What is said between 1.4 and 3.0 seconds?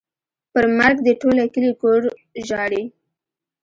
کلي کور ژاړي.